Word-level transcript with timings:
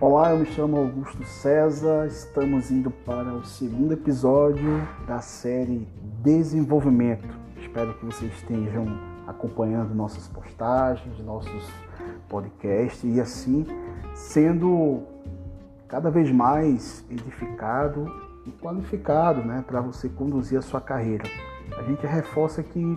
Olá, 0.00 0.30
eu 0.30 0.38
me 0.38 0.46
chamo 0.46 0.76
Augusto 0.76 1.24
César. 1.24 2.06
Estamos 2.06 2.70
indo 2.70 2.88
para 2.88 3.34
o 3.34 3.44
segundo 3.44 3.92
episódio 3.92 4.80
da 5.08 5.18
série 5.20 5.88
Desenvolvimento. 6.22 7.26
Espero 7.60 7.92
que 7.94 8.06
vocês 8.06 8.32
estejam 8.32 8.86
acompanhando 9.26 9.92
nossas 9.96 10.28
postagens, 10.28 11.18
nossos 11.24 11.68
podcasts 12.28 13.02
e 13.02 13.20
assim 13.20 13.66
sendo 14.14 15.02
cada 15.88 16.12
vez 16.12 16.30
mais 16.30 17.04
edificado 17.10 18.06
e 18.46 18.52
qualificado, 18.52 19.42
né, 19.42 19.64
para 19.66 19.80
você 19.80 20.08
conduzir 20.08 20.60
a 20.60 20.62
sua 20.62 20.80
carreira. 20.80 21.24
A 21.76 21.82
gente 21.82 22.06
reforça 22.06 22.62
que 22.62 22.96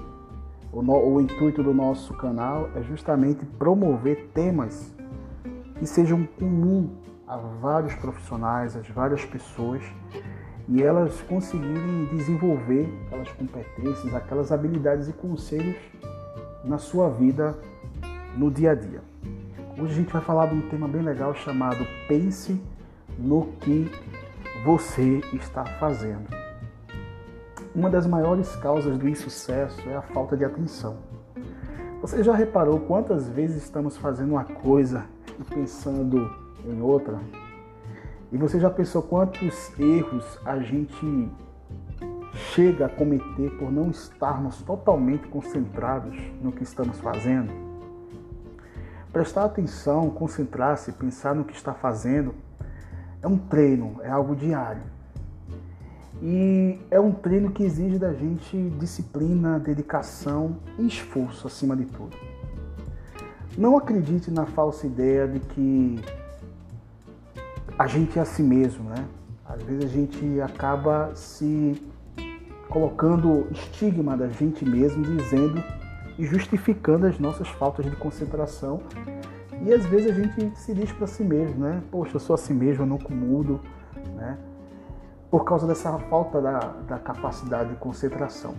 o, 0.71 0.83
no, 0.83 0.93
o 0.93 1.19
intuito 1.19 1.63
do 1.63 1.73
nosso 1.73 2.13
canal 2.13 2.69
é 2.75 2.83
justamente 2.83 3.43
promover 3.43 4.29
temas 4.35 4.93
que 5.81 5.87
sejam 5.87 6.27
comum 6.37 6.91
a 7.27 7.37
vários 7.37 7.95
profissionais, 7.95 8.77
a 8.77 8.81
várias 8.93 9.25
pessoas 9.25 9.81
e 10.69 10.83
elas 10.83 11.19
conseguirem 11.23 12.05
desenvolver 12.05 12.87
aquelas 13.07 13.31
competências, 13.31 14.13
aquelas 14.13 14.51
habilidades 14.51 15.09
e 15.09 15.13
conselhos 15.13 15.75
na 16.63 16.77
sua 16.77 17.09
vida 17.09 17.57
no 18.37 18.51
dia 18.51 18.73
a 18.73 18.75
dia. 18.75 19.01
Hoje 19.75 19.93
a 19.93 19.95
gente 19.95 20.13
vai 20.13 20.21
falar 20.21 20.49
de 20.49 20.53
um 20.53 20.69
tema 20.69 20.87
bem 20.87 21.01
legal 21.01 21.33
chamado 21.33 21.83
Pense 22.07 22.61
no 23.17 23.47
que 23.53 23.91
você 24.63 25.19
está 25.33 25.65
fazendo. 25.65 26.29
Uma 27.73 27.89
das 27.89 28.05
maiores 28.05 28.55
causas 28.57 28.99
do 28.99 29.09
insucesso 29.09 29.81
é 29.89 29.95
a 29.95 30.03
falta 30.03 30.37
de 30.37 30.45
atenção. 30.45 30.97
Você 32.03 32.23
já 32.23 32.35
reparou 32.35 32.81
quantas 32.81 33.27
vezes 33.27 33.63
estamos 33.63 33.97
fazendo 33.97 34.33
uma 34.33 34.45
coisa 34.45 35.05
e 35.41 35.43
pensando 35.43 36.29
em 36.65 36.81
outra? 36.81 37.19
E 38.31 38.37
você 38.37 38.59
já 38.59 38.69
pensou 38.69 39.01
quantos 39.01 39.77
erros 39.77 40.39
a 40.45 40.59
gente 40.59 41.29
chega 42.53 42.85
a 42.85 42.89
cometer 42.89 43.51
por 43.57 43.71
não 43.71 43.89
estarmos 43.89 44.61
totalmente 44.61 45.27
concentrados 45.27 46.15
no 46.41 46.51
que 46.51 46.63
estamos 46.63 46.99
fazendo? 46.99 47.51
Prestar 49.11 49.45
atenção, 49.45 50.09
concentrar-se, 50.09 50.93
pensar 50.93 51.35
no 51.35 51.43
que 51.43 51.53
está 51.53 51.73
fazendo 51.73 52.33
é 53.21 53.27
um 53.27 53.37
treino, 53.37 53.97
é 54.01 54.09
algo 54.09 54.35
diário. 54.35 54.81
E 56.21 56.79
é 56.89 56.99
um 56.99 57.11
treino 57.11 57.51
que 57.51 57.63
exige 57.63 57.97
da 57.97 58.13
gente 58.13 58.57
disciplina, 58.79 59.59
dedicação 59.59 60.57
e 60.77 60.87
esforço 60.87 61.47
acima 61.47 61.75
de 61.75 61.85
tudo. 61.85 62.15
Não 63.61 63.77
acredite 63.77 64.31
na 64.31 64.47
falsa 64.47 64.87
ideia 64.87 65.27
de 65.27 65.39
que 65.39 66.03
a 67.77 67.85
gente 67.85 68.17
é 68.17 68.21
assim 68.23 68.41
mesmo, 68.41 68.89
né? 68.89 69.05
Às 69.47 69.61
vezes 69.61 69.85
a 69.85 69.87
gente 69.87 70.41
acaba 70.41 71.11
se 71.13 71.79
colocando 72.67 73.45
estigma 73.51 74.17
da 74.17 74.29
gente 74.29 74.65
mesmo, 74.65 75.03
dizendo 75.03 75.63
e 76.17 76.25
justificando 76.25 77.05
as 77.05 77.19
nossas 77.19 77.47
faltas 77.49 77.85
de 77.85 77.95
concentração. 77.97 78.81
E 79.63 79.71
às 79.71 79.85
vezes 79.85 80.09
a 80.09 80.13
gente 80.15 80.57
se 80.57 80.73
diz 80.73 80.91
para 80.91 81.05
si 81.05 81.23
mesmo, 81.23 81.63
né? 81.63 81.83
Poxa, 81.91 82.15
eu 82.15 82.19
sou 82.19 82.33
assim 82.33 82.55
mesmo, 82.55 82.81
eu 82.81 82.87
não 82.87 82.97
mudo, 83.11 83.61
né? 84.15 84.39
Por 85.29 85.45
causa 85.45 85.67
dessa 85.67 85.99
falta 86.09 86.41
da, 86.41 86.57
da 86.87 86.97
capacidade 86.97 87.69
de 87.69 87.75
concentração 87.75 88.55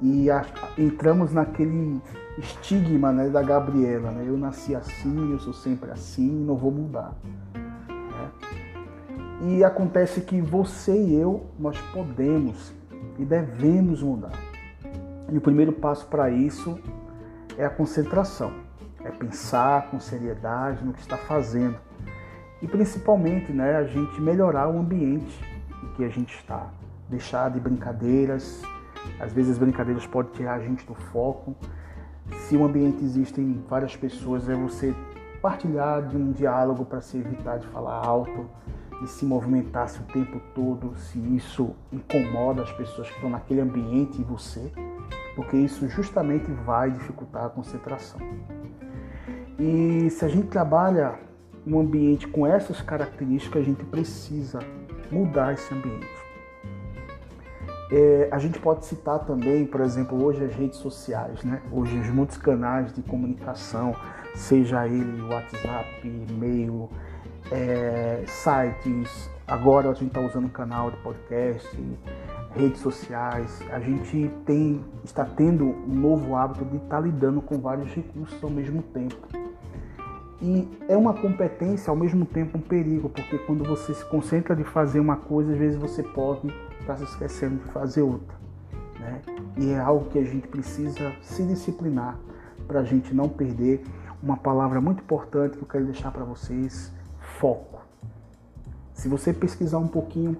e 0.00 0.30
a, 0.30 0.44
entramos 0.76 1.32
naquele 1.32 2.00
estigma 2.38 3.12
né, 3.12 3.28
da 3.28 3.42
Gabriela, 3.42 4.10
né? 4.10 4.24
Eu 4.26 4.36
nasci 4.36 4.74
assim, 4.74 5.32
eu 5.32 5.38
sou 5.40 5.52
sempre 5.52 5.90
assim, 5.90 6.30
não 6.30 6.56
vou 6.56 6.70
mudar. 6.70 7.14
Né? 7.54 8.30
E 9.42 9.64
acontece 9.64 10.20
que 10.20 10.40
você 10.40 10.92
e 10.92 11.14
eu, 11.14 11.46
nós 11.58 11.78
podemos 11.92 12.72
e 13.18 13.24
devemos 13.24 14.02
mudar. 14.02 14.32
E 15.30 15.36
o 15.36 15.40
primeiro 15.40 15.72
passo 15.72 16.06
para 16.06 16.30
isso 16.30 16.78
é 17.56 17.64
a 17.64 17.70
concentração, 17.70 18.52
é 19.02 19.10
pensar 19.10 19.90
com 19.90 19.98
seriedade 19.98 20.84
no 20.84 20.92
que 20.92 21.00
está 21.00 21.16
fazendo 21.16 21.86
e 22.60 22.66
principalmente, 22.66 23.52
né, 23.52 23.76
a 23.76 23.84
gente 23.84 24.20
melhorar 24.20 24.68
o 24.68 24.78
ambiente 24.78 25.44
em 25.82 25.88
que 25.94 26.04
a 26.04 26.08
gente 26.08 26.34
está, 26.34 26.70
deixar 27.08 27.50
de 27.50 27.60
brincadeiras, 27.60 28.62
às 29.20 29.32
vezes 29.32 29.52
as 29.52 29.58
brincadeiras 29.58 30.06
podem 30.06 30.32
tirar 30.32 30.54
a 30.54 30.60
gente 30.60 30.86
do 30.86 30.94
foco. 30.94 31.54
Se 32.40 32.56
o 32.56 32.64
ambiente 32.64 33.04
existem 33.04 33.62
várias 33.68 33.96
pessoas, 33.96 34.48
é 34.48 34.54
você 34.54 34.94
partilhar 35.40 36.02
de 36.06 36.16
um 36.16 36.32
diálogo 36.32 36.84
para 36.84 37.00
se 37.00 37.18
evitar 37.18 37.58
de 37.58 37.66
falar 37.68 38.04
alto 38.04 38.48
e 39.02 39.06
se 39.06 39.24
movimentar-se 39.24 40.00
o 40.00 40.04
tempo 40.04 40.40
todo, 40.54 40.96
se 40.96 41.18
isso 41.18 41.74
incomoda 41.92 42.62
as 42.62 42.72
pessoas 42.72 43.08
que 43.08 43.14
estão 43.14 43.30
naquele 43.30 43.60
ambiente 43.60 44.20
e 44.20 44.24
você, 44.24 44.72
porque 45.34 45.56
isso 45.56 45.86
justamente 45.88 46.50
vai 46.50 46.90
dificultar 46.90 47.44
a 47.44 47.48
concentração. 47.48 48.18
E 49.58 50.08
se 50.10 50.24
a 50.24 50.28
gente 50.28 50.48
trabalha 50.48 51.18
um 51.66 51.78
ambiente 51.78 52.26
com 52.26 52.46
essas 52.46 52.80
características, 52.80 53.62
a 53.62 53.64
gente 53.64 53.84
precisa 53.84 54.58
mudar 55.10 55.52
esse 55.52 55.72
ambiente. 55.74 56.25
É, 57.90 58.28
a 58.32 58.38
gente 58.38 58.58
pode 58.58 58.84
citar 58.84 59.20
também, 59.20 59.64
por 59.64 59.80
exemplo, 59.80 60.22
hoje 60.24 60.44
as 60.44 60.52
redes 60.54 60.78
sociais, 60.78 61.42
né? 61.44 61.62
Hoje 61.70 61.96
os 61.98 62.08
muitos 62.08 62.36
canais 62.36 62.92
de 62.92 63.00
comunicação, 63.02 63.94
seja 64.34 64.86
ele 64.88 65.22
WhatsApp, 65.22 65.88
e-mail, 66.04 66.88
é, 67.52 68.24
sites, 68.26 69.30
agora 69.46 69.90
a 69.90 69.94
gente 69.94 70.08
está 70.08 70.20
usando 70.20 70.48
canal 70.48 70.90
de 70.90 70.96
podcast, 70.96 71.78
redes 72.56 72.80
sociais. 72.80 73.62
A 73.70 73.78
gente 73.78 74.32
tem, 74.44 74.84
está 75.04 75.24
tendo 75.24 75.66
um 75.66 75.94
novo 75.94 76.34
hábito 76.34 76.64
de 76.64 76.76
estar 76.76 76.96
tá 76.96 77.00
lidando 77.00 77.40
com 77.40 77.58
vários 77.58 77.88
recursos 77.94 78.42
ao 78.42 78.50
mesmo 78.50 78.82
tempo. 78.82 79.16
E 80.42 80.68
é 80.88 80.96
uma 80.96 81.14
competência, 81.14 81.88
ao 81.88 81.96
mesmo 81.96 82.26
tempo 82.26 82.58
um 82.58 82.60
perigo, 82.60 83.08
porque 83.08 83.38
quando 83.38 83.64
você 83.64 83.94
se 83.94 84.04
concentra 84.06 84.56
de 84.56 84.64
fazer 84.64 84.98
uma 84.98 85.16
coisa, 85.16 85.52
às 85.52 85.58
vezes 85.58 85.78
você 85.78 86.02
pode 86.02 86.52
está 86.86 86.96
se 86.96 87.02
esquecendo 87.02 87.56
de 87.56 87.70
fazer 87.72 88.02
outra. 88.02 88.36
Né? 89.00 89.20
E 89.56 89.70
é 89.70 89.78
algo 89.78 90.08
que 90.08 90.18
a 90.18 90.24
gente 90.24 90.46
precisa 90.46 91.12
se 91.20 91.42
disciplinar 91.42 92.16
para 92.66 92.80
a 92.80 92.84
gente 92.84 93.12
não 93.12 93.28
perder 93.28 93.84
uma 94.22 94.36
palavra 94.36 94.80
muito 94.80 95.02
importante 95.02 95.56
que 95.56 95.62
eu 95.62 95.68
quero 95.68 95.84
deixar 95.84 96.12
para 96.12 96.24
vocês: 96.24 96.92
foco. 97.38 97.80
Se 98.94 99.08
você 99.08 99.32
pesquisar 99.32 99.78
um 99.78 99.88
pouquinho 99.88 100.36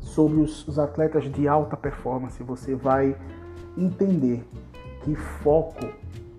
sobre 0.00 0.40
os, 0.40 0.66
os 0.68 0.78
atletas 0.78 1.24
de 1.24 1.48
alta 1.48 1.76
performance, 1.76 2.42
você 2.42 2.74
vai 2.74 3.16
entender 3.76 4.48
que 5.02 5.14
foco 5.14 5.86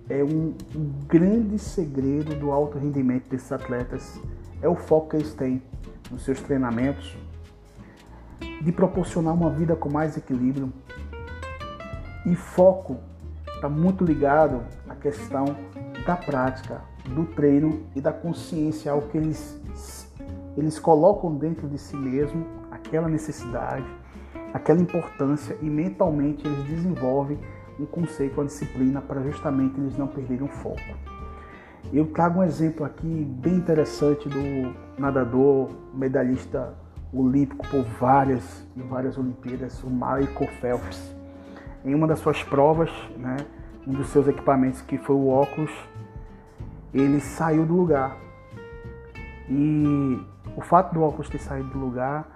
é 0.10 0.24
um, 0.24 0.54
um 0.76 0.92
grande 1.08 1.60
segredo 1.60 2.34
do 2.36 2.52
alto 2.52 2.78
rendimento 2.78 3.30
desses 3.30 3.52
atletas. 3.52 4.20
É 4.62 4.68
o 4.68 4.76
foco 4.76 5.10
que 5.10 5.18
eles 5.18 5.34
têm 5.34 5.62
nos 6.10 6.24
seus 6.24 6.42
treinamentos, 6.42 7.16
de 8.68 8.74
proporcionar 8.74 9.34
uma 9.34 9.50
vida 9.50 9.78
com 9.78 9.90
mais 9.90 10.18
equilíbrio. 10.18 10.74
E 12.26 12.36
foco 12.36 12.98
está 13.56 13.70
muito 13.70 14.04
ligado 14.04 14.62
à 14.90 14.94
questão 14.94 15.46
da 16.06 16.18
prática, 16.18 16.82
do 17.06 17.24
treino 17.28 17.84
e 17.96 18.02
da 18.02 18.12
consciência, 18.12 18.92
ao 18.92 19.04
que 19.04 19.18
eles, 19.18 19.58
eles 20.58 20.78
colocam 20.78 21.34
dentro 21.34 21.66
de 21.70 21.78
si 21.78 21.96
mesmo 21.96 22.46
aquela 22.70 23.08
necessidade, 23.08 23.86
aquela 24.54 24.82
importância 24.82 25.58
e 25.62 25.70
mentalmente 25.70 26.46
eles 26.46 26.66
desenvolvem 26.66 27.40
um 27.80 27.86
conceito, 27.86 28.34
uma 28.34 28.48
disciplina 28.48 29.00
para 29.00 29.22
justamente 29.22 29.80
eles 29.80 29.98
não 29.98 30.08
perderem 30.08 30.44
o 30.44 30.50
foco. 30.50 30.82
Eu 31.94 32.08
trago 32.08 32.42
um 32.42 32.44
exemplo 32.44 32.86
aqui 32.86 33.26
bem 33.30 33.54
interessante 33.54 34.28
do 34.28 34.76
nadador 35.00 35.70
medalhista 35.94 36.76
olímpico 37.14 37.68
por 37.68 37.84
várias 38.00 38.66
e 38.76 38.82
várias 38.82 39.18
Olimpíadas, 39.18 39.84
o 39.84 39.90
Michael 39.90 40.50
Phelps. 40.60 41.16
Em 41.86 41.94
uma 41.96 42.08
das 42.08 42.20
suas 42.20 42.44
provas, 42.44 42.92
né, 43.18 43.38
um 43.86 43.94
dos 43.94 44.08
seus 44.10 44.28
equipamentos, 44.28 44.82
que 44.82 44.98
foi 44.98 45.16
o 45.16 45.30
óculos, 45.30 45.72
ele 46.94 47.20
saiu 47.20 47.66
do 47.66 47.74
lugar. 47.74 48.18
E 49.50 50.20
o 50.56 50.62
fato 50.62 50.94
do 50.94 51.02
óculos 51.02 51.30
ter 51.30 51.40
saído 51.40 51.70
do 51.70 51.80
lugar 51.80 52.28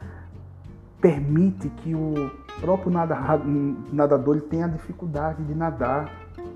permite 1.02 1.68
que 1.70 1.94
o 1.96 2.32
próprio 2.62 2.92
nadador 3.92 4.38
ele 4.38 4.46
tenha 4.46 4.68
dificuldade 4.70 5.44
de 5.44 5.56
nadar, 5.56 6.10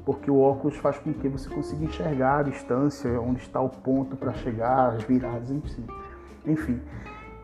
porque 0.05 0.29
o 0.29 0.39
óculos 0.39 0.77
faz 0.77 0.97
com 0.99 1.11
que 1.11 1.27
você 1.27 1.49
consiga 1.49 1.83
enxergar 1.83 2.39
a 2.39 2.43
distância, 2.43 3.19
onde 3.19 3.41
está 3.41 3.59
o 3.59 3.69
ponto 3.69 4.15
para 4.15 4.33
chegar, 4.33 4.93
as 4.93 5.03
viradas, 5.03 5.49
enfim. 5.49 5.85
enfim. 6.45 6.79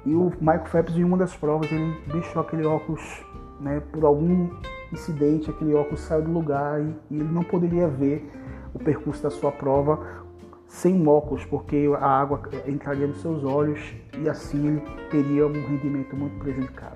E 0.05 0.13
o 0.13 0.31
Michael 0.39 0.65
Phelps, 0.65 0.95
em 0.95 1.03
uma 1.03 1.17
das 1.17 1.35
provas, 1.35 1.71
ele 1.71 1.95
deixou 2.11 2.41
aquele 2.41 2.65
óculos, 2.65 3.23
né, 3.59 3.81
por 3.91 4.03
algum 4.03 4.49
incidente, 4.91 5.49
aquele 5.49 5.73
óculos 5.73 6.01
saiu 6.01 6.23
do 6.23 6.31
lugar 6.31 6.81
e, 6.81 6.95
e 7.11 7.19
ele 7.19 7.31
não 7.31 7.43
poderia 7.43 7.87
ver 7.87 8.29
o 8.73 8.79
percurso 8.79 9.21
da 9.23 9.29
sua 9.29 9.51
prova 9.51 10.21
sem 10.67 11.05
óculos, 11.05 11.43
porque 11.45 11.89
a 11.99 12.21
água 12.21 12.41
entraria 12.65 13.05
nos 13.05 13.21
seus 13.21 13.43
olhos 13.43 13.93
e 14.17 14.29
assim 14.29 14.67
ele 14.67 14.81
teria 15.09 15.45
um 15.45 15.51
rendimento 15.51 16.15
muito 16.15 16.39
prejudicado. 16.39 16.95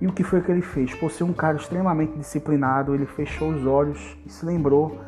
E 0.00 0.06
o 0.06 0.12
que 0.12 0.22
foi 0.22 0.40
que 0.40 0.50
ele 0.50 0.62
fez? 0.62 0.94
Por 0.94 1.10
ser 1.10 1.24
um 1.24 1.32
cara 1.32 1.56
extremamente 1.56 2.16
disciplinado, 2.16 2.94
ele 2.94 3.06
fechou 3.06 3.50
os 3.50 3.66
olhos 3.66 4.16
e 4.24 4.30
se 4.30 4.46
lembrou 4.46 4.98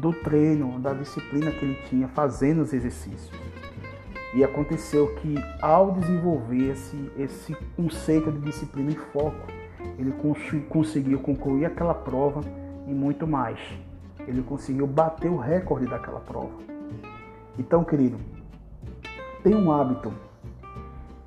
do 0.00 0.12
treino, 0.12 0.78
da 0.80 0.92
disciplina 0.92 1.50
que 1.52 1.64
ele 1.64 1.78
tinha 1.88 2.08
fazendo 2.08 2.60
os 2.60 2.74
exercícios. 2.74 3.45
E 4.34 4.44
aconteceu 4.44 5.14
que 5.16 5.36
ao 5.62 5.92
desenvolver 5.92 6.74
esse, 7.16 7.56
conceito 7.76 8.30
de 8.32 8.40
disciplina 8.40 8.90
e 8.90 8.96
foco, 8.96 9.46
ele 9.98 10.12
cons 10.12 10.38
conseguiu 10.68 11.18
concluir 11.20 11.64
aquela 11.64 11.94
prova 11.94 12.40
e 12.86 12.92
muito 12.92 13.26
mais. 13.26 13.58
Ele 14.26 14.42
conseguiu 14.42 14.86
bater 14.86 15.30
o 15.30 15.36
recorde 15.36 15.86
daquela 15.86 16.20
prova. 16.20 16.58
Então, 17.58 17.84
querido, 17.84 18.18
tem 19.42 19.54
um 19.54 19.70
hábito 19.72 20.12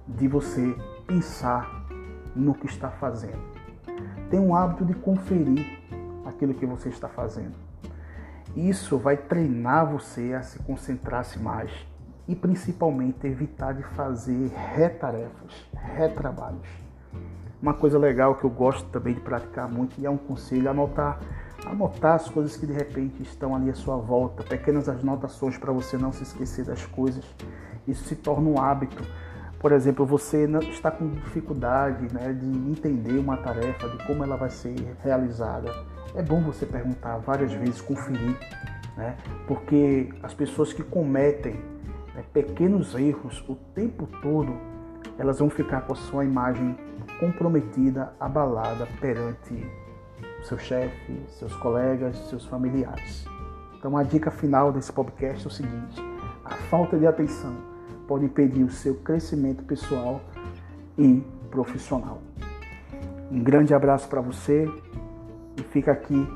de 0.07 0.28
você 0.28 0.75
pensar 1.07 1.88
no 2.36 2.54
que 2.54 2.68
está 2.68 2.90
fazendo. 2.90 3.40
Tem 4.30 4.40
um 4.40 4.54
hábito 4.54 4.86
de 4.86 4.94
conferir 4.94 5.80
aquilo 6.25 6.54
que 6.54 6.66
você 6.66 6.90
está 6.90 7.07
fazendo. 7.07 7.56
Isso 8.56 8.98
vai 8.98 9.18
treinar 9.18 9.90
você 9.90 10.34
a 10.34 10.42
se 10.42 10.60
concentrar-se 10.60 11.40
mais 11.40 11.72
e 12.29 12.35
principalmente 12.35 13.25
evitar 13.25 13.73
de 13.73 13.81
fazer 13.81 14.51
retarefas, 14.75 15.67
retrabalhos. 15.73 16.67
Uma 17.59 17.73
coisa 17.73 17.97
legal 17.97 18.35
que 18.35 18.43
eu 18.43 18.51
gosto 18.51 18.87
também 18.91 19.15
de 19.15 19.19
praticar 19.19 19.67
muito 19.67 19.99
e 19.99 20.05
é 20.05 20.09
um 20.11 20.15
conselho, 20.15 20.67
é 20.67 20.69
anotar, 20.69 21.19
anotar 21.65 22.13
as 22.13 22.29
coisas 22.29 22.55
que 22.55 22.67
de 22.67 22.71
repente 22.71 23.23
estão 23.23 23.55
ali 23.55 23.71
à 23.71 23.73
sua 23.73 23.97
volta, 23.97 24.43
pequenas 24.43 24.87
anotações 24.87 25.57
para 25.57 25.73
você 25.73 25.97
não 25.97 26.13
se 26.13 26.21
esquecer 26.21 26.63
das 26.63 26.85
coisas. 26.85 27.25
Isso 27.87 28.03
se 28.03 28.15
torna 28.15 28.47
um 28.47 28.61
hábito. 28.61 29.03
Por 29.59 29.71
exemplo, 29.71 30.05
você 30.05 30.47
está 30.69 30.91
com 30.91 31.09
dificuldade 31.09 32.13
né, 32.13 32.31
de 32.31 32.45
entender 32.45 33.17
uma 33.17 33.37
tarefa, 33.37 33.89
de 33.89 34.05
como 34.05 34.23
ela 34.23 34.37
vai 34.37 34.51
ser 34.51 34.75
realizada. 35.03 35.73
É 36.13 36.21
bom 36.21 36.41
você 36.43 36.63
perguntar 36.63 37.17
várias 37.17 37.51
vezes, 37.51 37.81
conferir, 37.81 38.37
né? 38.95 39.17
porque 39.47 40.13
as 40.21 40.35
pessoas 40.35 40.71
que 40.71 40.83
cometem 40.83 41.59
né, 42.19 42.25
pequenos 42.33 42.94
erros 42.95 43.44
o 43.48 43.56
tempo 43.74 44.07
todo, 44.21 44.54
elas 45.18 45.39
vão 45.39 45.50
ficar 45.50 45.81
com 45.81 45.94
a 45.94 45.95
sua 45.95 46.25
imagem 46.25 46.77
comprometida, 47.19 48.13
abalada 48.19 48.88
perante 49.00 49.66
seu 50.44 50.57
chefe, 50.57 51.21
seus 51.30 51.54
colegas, 51.56 52.18
seus 52.30 52.45
familiares. 52.45 53.25
Então 53.77 53.98
a 53.98 54.04
dica 54.04 54.30
final 54.30 54.71
desse 54.71 54.92
podcast 54.92 55.45
é 55.45 55.48
o 55.48 55.51
seguinte: 55.51 56.01
a 56.44 56.56
falta 56.69 56.98
de 56.98 57.07
atenção 57.07 57.56
pode 58.07 58.25
impedir 58.25 58.63
o 58.63 58.69
seu 58.69 58.95
crescimento 58.95 59.63
pessoal 59.63 60.22
e 60.98 61.24
profissional. 61.50 62.22
Um 63.31 63.42
grande 63.42 63.74
abraço 63.74 64.10
para 64.10 64.22
você 64.22 64.68
e 65.57 65.63
fica 65.63 65.92
aqui 65.92 66.27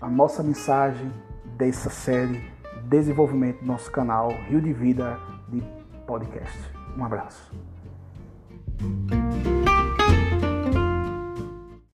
a 0.00 0.08
nossa 0.08 0.42
mensagem 0.42 1.12
dessa 1.56 1.90
série 1.90 2.53
desenvolvimento 2.88 3.60
do 3.60 3.66
nosso 3.66 3.90
canal 3.90 4.28
Rio 4.48 4.60
de 4.60 4.72
Vida 4.72 5.18
de 5.48 5.62
Podcast. 6.06 6.58
Um 6.96 7.04
abraço. 7.04 7.52